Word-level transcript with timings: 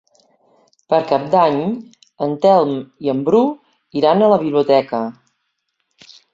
Per 0.93 0.99
Cap 1.11 1.27
d'Any 1.35 1.59
en 2.29 2.33
Telm 2.47 2.73
i 3.09 3.13
en 3.15 3.23
Bru 3.29 3.45
iran 4.03 4.25
a 4.25 4.33
la 4.35 4.43
biblioteca. 4.47 5.07